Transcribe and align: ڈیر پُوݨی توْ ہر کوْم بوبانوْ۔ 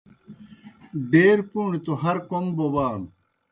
ڈیر 1.09 1.39
پُوݨی 1.51 1.79
توْ 1.85 1.93
ہر 2.01 2.17
کوْم 2.29 2.45
بوبانوْ۔ 2.55 3.07